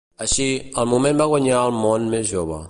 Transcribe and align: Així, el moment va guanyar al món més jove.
Així, 0.25 0.45
el 0.83 0.89
moment 0.93 1.21
va 1.21 1.29
guanyar 1.33 1.59
al 1.61 1.77
món 1.85 2.09
més 2.17 2.31
jove. 2.33 2.59